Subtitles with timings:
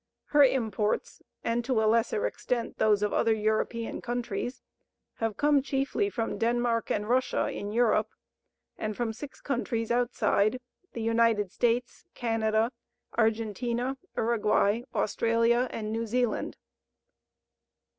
[0.29, 4.63] Her imports, and to a lesser extent those of other European countries,
[5.17, 8.09] have come chiefly from Denmark and Russia in Europe,
[8.79, 10.59] and from six countries outside
[10.93, 12.71] the United States, Canada,
[13.15, 16.57] Argentina, Uruguay, Australia, and New Zealand.